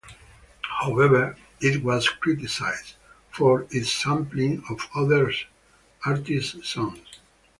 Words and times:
However, 0.81 1.37
it 1.59 1.83
was 1.83 2.09
criticized 2.09 2.95
for 3.29 3.67
its 3.69 3.93
sampling 3.93 4.63
of 4.67 4.89
other 4.95 5.31
artists' 6.07 6.67
songs. 6.67 7.19